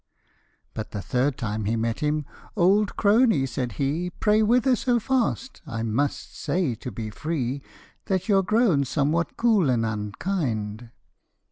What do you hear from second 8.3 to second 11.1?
grown somewhat cool and unkind."